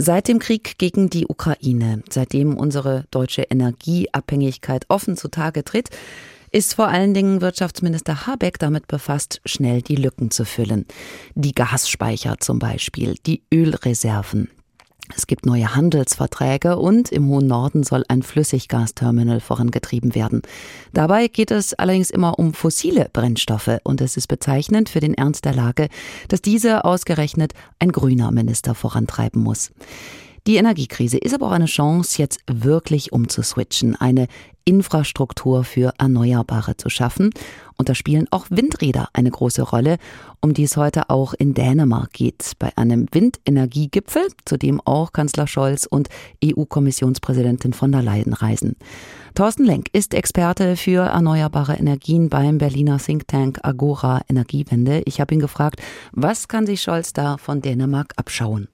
Seit 0.00 0.28
dem 0.28 0.38
Krieg 0.38 0.78
gegen 0.78 1.10
die 1.10 1.26
Ukraine, 1.26 2.04
seitdem 2.08 2.56
unsere 2.56 3.04
deutsche 3.10 3.42
Energieabhängigkeit 3.42 4.84
offen 4.88 5.16
zutage 5.16 5.64
tritt, 5.64 5.90
ist 6.52 6.74
vor 6.74 6.86
allen 6.86 7.14
Dingen 7.14 7.40
Wirtschaftsminister 7.40 8.24
Habeck 8.24 8.60
damit 8.60 8.86
befasst, 8.86 9.40
schnell 9.44 9.82
die 9.82 9.96
Lücken 9.96 10.30
zu 10.30 10.44
füllen. 10.44 10.86
Die 11.34 11.52
Gasspeicher 11.52 12.36
zum 12.38 12.60
Beispiel, 12.60 13.16
die 13.26 13.42
Ölreserven. 13.52 14.48
Es 15.16 15.26
gibt 15.26 15.46
neue 15.46 15.74
Handelsverträge 15.74 16.76
und 16.76 17.10
im 17.10 17.28
hohen 17.28 17.46
Norden 17.46 17.82
soll 17.82 18.04
ein 18.08 18.22
Flüssiggasterminal 18.22 19.40
vorangetrieben 19.40 20.14
werden. 20.14 20.42
Dabei 20.92 21.28
geht 21.28 21.50
es 21.50 21.74
allerdings 21.74 22.10
immer 22.10 22.38
um 22.38 22.54
fossile 22.54 23.08
Brennstoffe 23.12 23.78
und 23.84 24.00
es 24.00 24.16
ist 24.16 24.28
bezeichnend 24.28 24.88
für 24.88 25.00
den 25.00 25.14
Ernst 25.14 25.44
der 25.44 25.54
Lage, 25.54 25.88
dass 26.28 26.42
diese 26.42 26.84
ausgerechnet 26.84 27.52
ein 27.78 27.92
grüner 27.92 28.30
Minister 28.30 28.74
vorantreiben 28.74 29.42
muss. 29.42 29.70
Die 30.46 30.56
Energiekrise 30.56 31.18
ist 31.18 31.34
aber 31.34 31.48
auch 31.48 31.52
eine 31.52 31.66
Chance, 31.66 32.18
jetzt 32.18 32.40
wirklich 32.46 33.12
umzuswitchen, 33.12 33.96
eine 33.96 34.28
Infrastruktur 34.68 35.64
für 35.64 35.94
Erneuerbare 35.96 36.76
zu 36.76 36.90
schaffen. 36.90 37.30
Und 37.78 37.88
da 37.88 37.94
spielen 37.94 38.26
auch 38.30 38.44
Windräder 38.50 39.08
eine 39.14 39.30
große 39.30 39.62
Rolle, 39.62 39.96
um 40.42 40.52
die 40.52 40.64
es 40.64 40.76
heute 40.76 41.08
auch 41.08 41.32
in 41.32 41.54
Dänemark 41.54 42.12
geht, 42.12 42.52
bei 42.58 42.76
einem 42.76 43.06
Windenergiegipfel, 43.10 44.28
zu 44.44 44.58
dem 44.58 44.82
auch 44.82 45.12
Kanzler 45.12 45.46
Scholz 45.46 45.86
und 45.86 46.10
EU-Kommissionspräsidentin 46.44 47.72
von 47.72 47.92
der 47.92 48.02
Leyen 48.02 48.34
reisen. 48.34 48.76
Thorsten 49.34 49.64
Lenk 49.64 49.86
ist 49.94 50.12
Experte 50.12 50.76
für 50.76 51.00
erneuerbare 51.00 51.76
Energien 51.76 52.28
beim 52.28 52.58
Berliner 52.58 52.98
Think 52.98 53.26
Tank 53.26 53.60
Agora 53.62 54.20
Energiewende. 54.28 55.00
Ich 55.06 55.18
habe 55.18 55.32
ihn 55.32 55.40
gefragt, 55.40 55.80
was 56.12 56.46
kann 56.46 56.66
sich 56.66 56.82
Scholz 56.82 57.14
da 57.14 57.38
von 57.38 57.62
Dänemark 57.62 58.12
abschauen? 58.16 58.68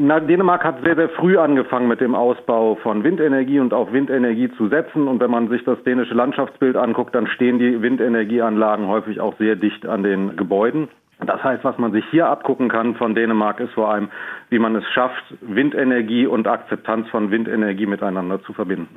Na, 0.00 0.20
Dänemark 0.20 0.62
hat 0.62 0.84
sehr, 0.84 0.94
sehr 0.94 1.08
früh 1.08 1.36
angefangen 1.38 1.88
mit 1.88 2.00
dem 2.00 2.14
Ausbau 2.14 2.76
von 2.76 3.02
Windenergie 3.02 3.58
und 3.58 3.74
auf 3.74 3.92
Windenergie 3.92 4.48
zu 4.52 4.68
setzen. 4.68 5.08
Und 5.08 5.18
wenn 5.18 5.30
man 5.32 5.48
sich 5.48 5.64
das 5.64 5.82
dänische 5.82 6.14
Landschaftsbild 6.14 6.76
anguckt, 6.76 7.16
dann 7.16 7.26
stehen 7.26 7.58
die 7.58 7.82
Windenergieanlagen 7.82 8.86
häufig 8.86 9.20
auch 9.20 9.36
sehr 9.38 9.56
dicht 9.56 9.86
an 9.86 10.04
den 10.04 10.36
Gebäuden. 10.36 10.86
Das 11.26 11.42
heißt, 11.42 11.64
was 11.64 11.76
man 11.78 11.92
sich 11.92 12.04
hier 12.10 12.28
abgucken 12.28 12.68
kann 12.68 12.94
von 12.94 13.14
Dänemark, 13.14 13.58
ist 13.58 13.72
vor 13.72 13.90
allem, 13.90 14.08
wie 14.50 14.58
man 14.60 14.76
es 14.76 14.84
schafft, 14.94 15.22
Windenergie 15.40 16.26
und 16.26 16.46
Akzeptanz 16.46 17.08
von 17.08 17.30
Windenergie 17.32 17.86
miteinander 17.86 18.40
zu 18.42 18.52
verbinden. 18.52 18.88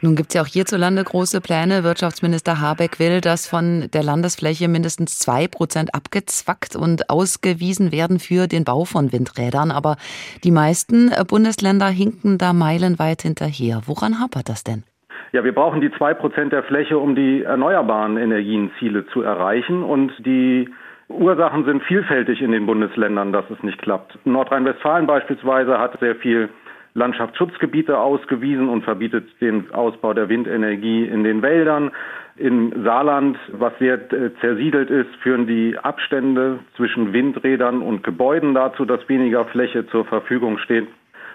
Nun 0.00 0.16
gibt 0.16 0.30
es 0.30 0.34
ja 0.34 0.42
auch 0.42 0.46
hierzulande 0.46 1.04
große 1.04 1.42
Pläne. 1.42 1.84
Wirtschaftsminister 1.84 2.60
Habeck 2.60 2.98
will, 2.98 3.20
dass 3.20 3.46
von 3.46 3.88
der 3.92 4.02
Landesfläche 4.02 4.68
mindestens 4.68 5.18
zwei 5.18 5.48
Prozent 5.48 5.94
abgezwackt 5.94 6.76
und 6.76 7.10
ausgewiesen 7.10 7.92
werden 7.92 8.20
für 8.20 8.46
den 8.46 8.64
Bau 8.64 8.84
von 8.84 9.12
Windrädern. 9.12 9.70
Aber 9.70 9.96
die 10.44 10.50
meisten 10.50 11.10
Bundesländer 11.28 11.88
hinken 11.88 12.38
da 12.38 12.54
meilenweit 12.54 13.20
hinterher. 13.20 13.82
Woran 13.84 14.18
hapert 14.18 14.48
das 14.48 14.64
denn? 14.64 14.84
Ja, 15.32 15.44
wir 15.44 15.54
brauchen 15.54 15.82
die 15.82 15.90
zwei 15.92 16.14
Prozent 16.14 16.52
der 16.52 16.62
Fläche, 16.62 16.98
um 16.98 17.14
die 17.14 17.42
erneuerbaren 17.42 18.16
Energienziele 18.16 19.06
zu 19.08 19.20
erreichen. 19.20 19.82
Und 19.82 20.12
die 20.24 20.70
Ursachen 21.08 21.64
sind 21.64 21.82
vielfältig 21.84 22.42
in 22.42 22.52
den 22.52 22.66
Bundesländern, 22.66 23.32
dass 23.32 23.48
es 23.50 23.62
nicht 23.62 23.80
klappt. 23.80 24.18
Nordrhein-Westfalen 24.24 25.06
beispielsweise 25.06 25.78
hat 25.78 25.98
sehr 26.00 26.16
viel 26.16 26.48
Landschaftsschutzgebiete 26.94 27.96
ausgewiesen 27.98 28.68
und 28.68 28.82
verbietet 28.82 29.28
den 29.40 29.70
Ausbau 29.72 30.14
der 30.14 30.28
Windenergie 30.28 31.04
in 31.04 31.24
den 31.24 31.42
Wäldern. 31.42 31.92
Im 32.36 32.84
Saarland, 32.84 33.38
was 33.52 33.72
sehr 33.78 34.12
äh, 34.12 34.30
zersiedelt 34.40 34.90
ist, 34.90 35.14
führen 35.22 35.46
die 35.46 35.78
Abstände 35.78 36.58
zwischen 36.76 37.12
Windrädern 37.12 37.82
und 37.82 38.02
Gebäuden 38.02 38.54
dazu, 38.54 38.84
dass 38.84 39.08
weniger 39.08 39.44
Fläche 39.46 39.86
zur 39.86 40.04
Verfügung 40.04 40.58
steht. 40.58 40.88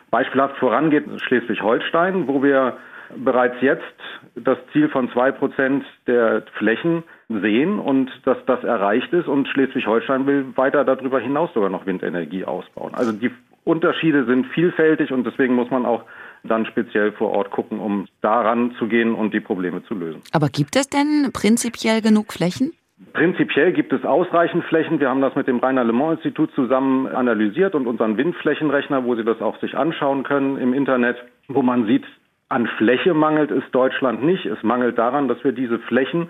Beispielhaft 0.09 0.58
vorangeht 0.58 1.05
Schleswig-Holstein, 1.23 2.27
wo 2.27 2.44
wir 2.44 2.77
bereits 3.16 3.55
jetzt 3.61 3.83
das 4.36 4.58
Ziel 4.73 4.89
von 4.89 5.09
zwei 5.11 5.31
Prozent 5.31 5.86
der 6.08 6.44
Flächen 6.58 7.03
sehen 7.40 7.80
und 7.80 8.10
dass 8.26 8.38
das 8.45 8.64
erreicht 8.64 9.14
ist 9.14 9.28
und 9.28 9.48
Schleswig-Holstein 9.48 10.26
will 10.26 10.45
weiter 10.55 10.83
darüber 10.83 11.20
hinaus 11.20 11.54
sogar 11.54 11.70
noch 11.70 11.86
Windenergie 11.86 12.44
ausbauen. 12.45 12.94
Also 12.94 13.11
die 13.11 13.32
Unterschiede 13.64 14.26
sind 14.26 14.48
vielfältig 14.48 15.11
und 15.11 15.26
deswegen 15.26 15.55
muss 15.55 15.70
man 15.70 15.86
auch 15.86 16.04
dann 16.44 16.66
speziell 16.66 17.11
vor 17.11 17.32
Ort 17.32 17.52
gucken, 17.52 17.80
um 17.80 18.08
daran 18.22 18.73
zu 18.80 18.88
gehen 18.88 19.14
und 19.14 19.33
die 19.33 19.39
Probleme 19.39 19.83
zu 19.83 19.94
lösen. 19.94 20.22
Aber 20.33 20.48
gibt 20.48 20.76
es 20.76 20.89
denn 20.89 21.30
prinzipiell 21.32 22.02
genug 22.02 22.33
Flächen? 22.33 22.73
Prinzipiell 23.14 23.73
gibt 23.73 23.94
es 23.94 24.05
ausreichend 24.05 24.64
Flächen. 24.66 25.00
Wir 25.00 25.10
haben 25.10 25.22
das 25.22 25.36
mit 25.36 25.48
dem 25.48 25.60
Rainer 25.60 25.84
Le 25.84 25.94
Mans 25.94 26.17
Institut 26.17 26.52
zusammen 26.54 27.08
analysiert 27.08 27.76
und 27.76 27.88
unseren 27.88 28.17
Windflächenrechner, 28.17 29.04
wo 29.05 29.16
Sie 29.16 29.23
das 29.23 29.42
auch 29.42 29.60
sich 29.60 29.76
anschauen 29.76 30.23
können 30.23 30.58
im 30.58 30.73
Internet, 30.73 31.17
wo 31.48 31.61
man 31.61 31.86
sieht, 31.88 32.05
an 32.50 32.67
Fläche 32.78 33.14
mangelt 33.14 33.50
es 33.50 33.64
Deutschland 33.72 34.23
nicht. 34.23 34.45
Es 34.45 34.61
mangelt 34.61 34.98
daran, 34.98 35.28
dass 35.28 35.44
wir 35.44 35.52
diese 35.52 35.80
Flächen 35.80 36.28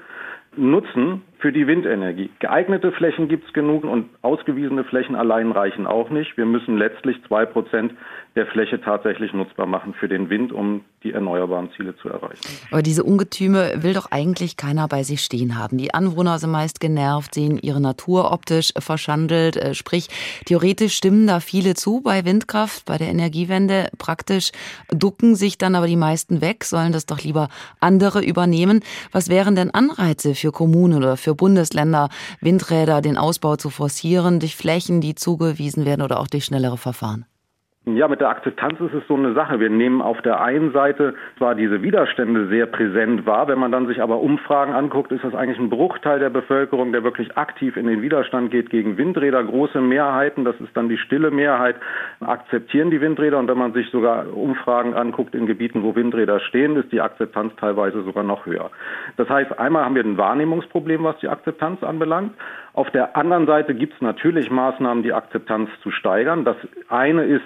nutzen 0.55 1.21
für 1.41 1.51
die 1.51 1.65
Windenergie. 1.65 2.29
Geeignete 2.39 2.91
Flächen 2.91 3.27
gibt 3.27 3.47
es 3.47 3.53
genug 3.53 3.83
und 3.83 4.09
ausgewiesene 4.21 4.83
Flächen 4.83 5.15
allein 5.15 5.51
reichen 5.51 5.87
auch 5.87 6.09
nicht. 6.09 6.37
Wir 6.37 6.45
müssen 6.45 6.77
letztlich 6.77 7.17
zwei 7.27 7.45
Prozent 7.45 7.93
der 8.35 8.45
Fläche 8.45 8.79
tatsächlich 8.79 9.33
nutzbar 9.33 9.65
machen 9.65 9.93
für 9.93 10.07
den 10.07 10.29
Wind, 10.29 10.53
um 10.53 10.85
die 11.03 11.11
erneuerbaren 11.11 11.69
Ziele 11.75 11.97
zu 11.97 12.07
erreichen. 12.07 12.39
Aber 12.71 12.81
diese 12.81 13.03
Ungetüme 13.03 13.83
will 13.83 13.93
doch 13.93 14.09
eigentlich 14.11 14.55
keiner 14.55 14.87
bei 14.87 15.03
sich 15.03 15.21
stehen 15.21 15.57
haben. 15.57 15.77
Die 15.77 15.93
Anwohner 15.93 16.39
sind 16.39 16.51
meist 16.51 16.79
genervt, 16.79 17.33
sehen 17.33 17.57
ihre 17.61 17.81
Natur 17.81 18.31
optisch 18.31 18.71
verschandelt. 18.77 19.57
Äh, 19.57 19.73
sprich, 19.73 20.07
theoretisch 20.45 20.95
stimmen 20.95 21.27
da 21.27 21.39
viele 21.41 21.73
zu 21.73 22.01
bei 22.01 22.23
Windkraft, 22.23 22.85
bei 22.85 22.97
der 22.97 23.09
Energiewende. 23.09 23.89
Praktisch 23.97 24.51
ducken 24.89 25.35
sich 25.35 25.57
dann 25.57 25.75
aber 25.75 25.87
die 25.87 25.97
meisten 25.97 26.39
weg, 26.39 26.63
sollen 26.63 26.93
das 26.93 27.07
doch 27.07 27.19
lieber 27.19 27.49
andere 27.81 28.23
übernehmen. 28.23 28.81
Was 29.11 29.29
wären 29.29 29.55
denn 29.55 29.71
Anreize 29.71 30.35
für 30.35 30.51
Kommunen 30.51 30.97
oder 30.97 31.17
für 31.17 31.30
Bundesländer, 31.35 32.09
Windräder, 32.39 33.01
den 33.01 33.17
Ausbau 33.17 33.55
zu 33.55 33.69
forcieren 33.69 34.39
durch 34.39 34.55
Flächen, 34.55 35.01
die 35.01 35.15
zugewiesen 35.15 35.85
werden 35.85 36.01
oder 36.01 36.19
auch 36.19 36.27
durch 36.27 36.45
schnellere 36.45 36.77
Verfahren? 36.77 37.25
Ja, 37.85 38.07
mit 38.07 38.21
der 38.21 38.29
Akzeptanz 38.29 38.79
ist 38.79 38.93
es 38.93 39.07
so 39.07 39.15
eine 39.15 39.33
Sache. 39.33 39.59
Wir 39.59 39.71
nehmen 39.71 40.03
auf 40.03 40.21
der 40.21 40.39
einen 40.39 40.71
Seite 40.71 41.15
zwar 41.39 41.55
diese 41.55 41.81
Widerstände 41.81 42.47
sehr 42.47 42.67
präsent 42.67 43.25
wahr, 43.25 43.47
wenn 43.47 43.57
man 43.57 43.71
dann 43.71 43.87
sich 43.87 44.03
aber 44.03 44.19
Umfragen 44.19 44.71
anguckt, 44.71 45.11
ist 45.11 45.23
das 45.23 45.33
eigentlich 45.33 45.57
ein 45.57 45.71
Bruchteil 45.71 46.19
der 46.19 46.29
Bevölkerung, 46.29 46.91
der 46.91 47.03
wirklich 47.03 47.35
aktiv 47.37 47.77
in 47.77 47.87
den 47.87 48.03
Widerstand 48.03 48.51
geht 48.51 48.69
gegen 48.69 48.99
Windräder. 48.99 49.43
Große 49.43 49.81
Mehrheiten, 49.81 50.45
das 50.45 50.61
ist 50.61 50.77
dann 50.77 50.89
die 50.89 50.99
stille 50.99 51.31
Mehrheit, 51.31 51.75
akzeptieren 52.19 52.91
die 52.91 53.01
Windräder. 53.01 53.39
Und 53.39 53.47
wenn 53.47 53.57
man 53.57 53.73
sich 53.73 53.89
sogar 53.89 54.31
Umfragen 54.31 54.93
anguckt 54.93 55.33
in 55.33 55.47
Gebieten, 55.47 55.81
wo 55.81 55.95
Windräder 55.95 56.39
stehen, 56.39 56.75
ist 56.75 56.91
die 56.91 57.01
Akzeptanz 57.01 57.55
teilweise 57.55 58.03
sogar 58.03 58.23
noch 58.23 58.45
höher. 58.45 58.69
Das 59.17 59.27
heißt, 59.27 59.57
einmal 59.57 59.85
haben 59.85 59.95
wir 59.95 60.03
ein 60.05 60.19
Wahrnehmungsproblem, 60.19 61.03
was 61.03 61.17
die 61.17 61.29
Akzeptanz 61.29 61.81
anbelangt. 61.81 62.35
Auf 62.73 62.91
der 62.91 63.17
anderen 63.17 63.47
Seite 63.47 63.73
gibt 63.73 63.95
es 63.95 64.01
natürlich 64.01 64.51
Maßnahmen, 64.51 65.01
die 65.01 65.13
Akzeptanz 65.13 65.71
zu 65.81 65.89
steigern. 65.89 66.45
Das 66.45 66.57
eine 66.87 67.23
ist, 67.23 67.41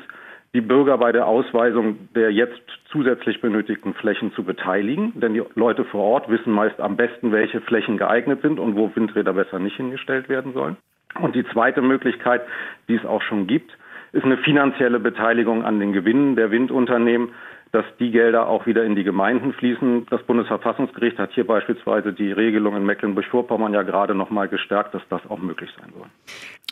die 0.55 0.61
Bürger 0.61 0.97
bei 0.97 1.11
der 1.11 1.27
Ausweisung 1.27 2.09
der 2.15 2.31
jetzt 2.31 2.61
zusätzlich 2.89 3.41
benötigten 3.41 3.93
Flächen 3.93 4.31
zu 4.33 4.43
beteiligen. 4.43 5.11
Denn 5.19 5.33
die 5.33 5.43
Leute 5.55 5.83
vor 5.83 6.01
Ort 6.01 6.29
wissen 6.29 6.53
meist 6.53 6.79
am 6.79 6.95
besten, 6.95 7.33
welche 7.33 7.59
Flächen 7.59 7.97
geeignet 7.97 8.41
sind 8.41 8.57
und 8.57 8.75
wo 8.77 8.89
Windräder 8.95 9.33
besser 9.33 9.59
nicht 9.59 9.75
hingestellt 9.75 10.29
werden 10.29 10.53
sollen. 10.53 10.77
Und 11.19 11.35
die 11.35 11.45
zweite 11.47 11.81
Möglichkeit, 11.81 12.41
die 12.87 12.95
es 12.95 13.05
auch 13.05 13.21
schon 13.21 13.47
gibt, 13.47 13.77
ist 14.13 14.23
eine 14.23 14.37
finanzielle 14.37 14.99
Beteiligung 14.99 15.65
an 15.65 15.79
den 15.79 15.91
Gewinnen 15.91 16.37
der 16.37 16.51
Windunternehmen 16.51 17.31
dass 17.75 17.85
die 17.99 18.09
Gelder 18.09 18.47
auch 18.47 18.65
wieder 18.65 18.85
in 18.85 18.95
die 18.95 19.03
Gemeinden 19.03 19.51
fließen. 19.51 20.05
Das 20.09 20.23
Bundesverfassungsgericht 20.23 21.19
hat 21.19 21.33
hier 21.33 21.45
beispielsweise 21.45 22.13
die 22.13 22.31
Regelung 22.31 22.77
in 22.77 22.85
Mecklenburg-Vorpommern 22.85 23.73
ja 23.73 23.83
gerade 23.83 24.15
noch 24.15 24.29
mal 24.29 24.47
gestärkt, 24.47 24.93
dass 24.93 25.01
das 25.09 25.21
auch 25.29 25.39
möglich 25.39 25.69
sein 25.77 25.91
soll. 25.91 26.07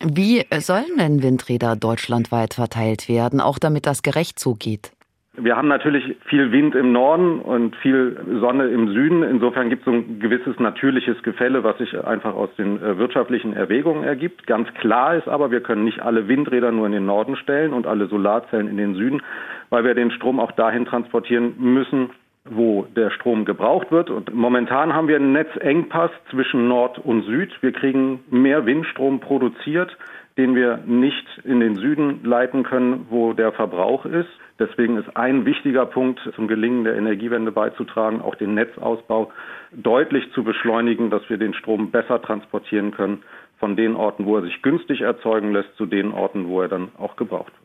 Wie 0.02 0.44
sollen 0.59 0.98
denn 0.98 1.24
Windräder 1.24 1.76
deutschlandweit 1.76 2.56
verteilt 2.56 3.08
werden, 3.08 3.40
auch 3.40 3.59
damit 3.59 3.86
das 3.86 4.02
gerecht 4.02 4.40
zugeht? 4.40 4.92
Wir 5.36 5.57
haben 5.57 5.68
natürlich 5.68 6.16
viel 6.25 6.51
Wind 6.51 6.75
im 6.75 6.92
Norden 6.92 7.40
und 7.40 7.75
viel 7.78 8.19
Sonne 8.40 8.68
im 8.68 8.90
Süden. 8.90 9.24
Insofern 9.24 9.72
gibt 9.72 9.81
es 9.81 9.92
ein 9.92 10.19
gewisses 10.19 10.60
natürliches 10.60 11.24
Gefälle, 11.24 11.63
was 11.63 11.75
sich 11.80 11.98
einfach 12.06 12.36
aus 12.36 12.50
den 12.56 12.80
äh, 12.80 13.00
wirtschaftlichen 13.00 13.54
Erwägungen 13.54 14.04
ergibt. 14.04 14.45
Ganz 14.45 14.72
klar 14.75 15.16
ist 15.16 15.28
aber, 15.28 15.50
wir 15.50 15.62
können 15.62 15.86
nicht 15.86 16.01
alle 16.01 16.28
Windräder 16.28 16.72
nur 16.72 16.86
in 16.86 16.92
den 16.92 17.07
Norden 17.07 17.36
stellen 17.36 17.74
und 17.74 17.88
alle 17.88 18.06
Solarzellen 18.07 18.68
in 18.68 18.78
den 18.78 18.94
Süden, 18.94 19.24
weil 19.72 19.84
wir 19.84 19.96
den 19.96 20.12
Strom 20.12 20.39
auch 20.39 20.51
dahin 20.51 20.86
transportieren 20.86 21.56
müssen, 21.57 22.12
wo 22.45 22.86
der 22.95 23.10
Strom 23.12 23.45
gebraucht 23.45 23.92
wird. 23.92 24.10
Und 24.10 24.34
momentan 24.34 24.94
haben 24.94 25.07
wir 25.07 25.16
einen 25.16 25.34
Netzengpass 25.34 26.12
zwischen 26.30 26.68
Nord 26.68 27.00
und 27.00 27.24
Süd. 27.24 27.51
Wir 27.62 27.72
kriegen 27.72 28.24
mehr 28.30 28.66
Windstrom 28.66 29.19
produziert, 29.19 29.95
den 30.38 30.56
wir 30.56 30.78
nicht 30.86 31.25
in 31.44 31.60
den 31.60 31.75
Süden 31.75 32.24
leiten 32.24 32.63
können, 32.63 33.07
wo 33.10 33.34
der 33.34 33.51
Verbrauch 33.51 34.06
ist. 34.06 34.30
Deswegen 34.60 34.98
ist 34.98 35.16
ein 35.16 35.45
wichtiger 35.45 35.86
Punkt 35.86 36.19
zum 36.36 36.48
Gelingen 36.48 36.84
der 36.84 36.95
Energiewende 36.95 37.51
beizutragen, 37.51 38.22
auch 38.22 38.36
den 38.36 38.54
Netzausbau 38.54 39.31
deutlich 39.72 40.31
zu 40.34 40.44
beschleunigen, 40.44 41.10
dass 41.10 41.28
wir 41.30 41.38
den 41.38 41.54
Strom 41.54 41.92
besser 41.92 42.22
transportieren 42.22 42.92
können 42.92 43.24
von 43.60 43.75
den 43.75 43.96
Orten, 43.96 44.25
wo 44.25 44.38
er 44.38 44.44
sich 44.44 44.62
günstig 44.62 45.01
erzeugen 45.01 45.54
lässt, 45.54 45.75
zu 45.78 45.86
den 45.86 46.12
Orten, 46.12 46.48
wo 46.48 46.62
er 46.62 46.68
dann 46.68 46.89
auch 46.98 47.16
gebraucht 47.16 47.54
wird. 47.54 47.62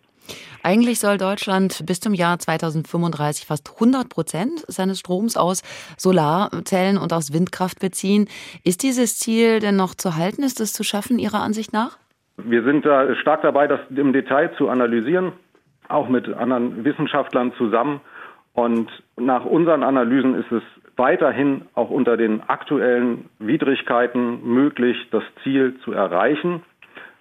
Eigentlich 0.63 1.01
soll 1.01 1.19
Deutschland 1.19 1.85
bis 1.87 2.01
zum 2.01 2.15
Jahr 2.15 2.39
2035 2.39 3.47
fast 3.47 3.71
100 3.75 4.09
Prozent 4.09 4.65
seines 4.69 5.01
Stroms 5.01 5.37
aus 5.37 5.63
Solarzellen 5.97 6.99
und 6.99 7.13
aus 7.13 7.33
Windkraft 7.33 7.81
beziehen. 7.81 8.29
Ist 8.65 8.83
dieses 8.83 9.19
Ziel 9.19 9.61
denn 9.61 9.77
noch 9.77 9.95
zu 9.95 10.17
halten? 10.17 10.43
Ist 10.43 10.61
es 10.61 10.73
zu 10.73 10.85
schaffen, 10.85 11.19
Ihrer 11.19 11.41
Ansicht 11.41 11.73
nach? 11.73 11.99
Wir 12.37 12.63
sind 12.63 12.87
da 12.87 13.15
stark 13.17 13.43
dabei, 13.43 13.67
das 13.67 13.81
im 13.95 14.13
Detail 14.13 14.53
zu 14.57 14.69
analysieren, 14.69 15.33
auch 15.89 16.09
mit 16.09 16.29
anderen 16.29 16.85
Wissenschaftlern 16.85 17.53
zusammen. 17.59 18.01
Und 18.53 18.91
nach 19.17 19.45
unseren 19.45 19.83
Analysen 19.83 20.35
ist 20.35 20.51
es 20.53 20.63
weiterhin 20.97 21.63
auch 21.75 21.91
unter 21.91 22.17
den 22.17 22.43
aktuellen 22.49 23.29
Widrigkeiten 23.39 24.43
möglich, 24.43 24.97
das 25.11 25.23
Ziel 25.43 25.79
zu 25.85 25.93
erreichen. 25.93 26.63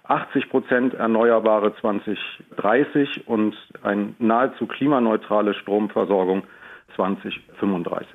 80 0.08 0.48
Prozent 0.48 0.94
Erneuerbare 0.94 1.74
2030 1.76 3.28
und 3.28 3.54
eine 3.82 4.14
nahezu 4.18 4.66
klimaneutrale 4.66 5.54
Stromversorgung 5.54 6.44
2035. 6.96 8.08